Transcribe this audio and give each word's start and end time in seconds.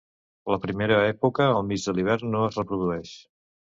La 0.53 0.57
primera 0.63 0.97
època, 1.11 1.49
al 1.59 1.69
mig 1.71 1.87
de 1.87 1.97
l'hivern, 2.01 2.29
no 2.35 2.45
es 2.51 2.63
reprodueix. 2.63 3.19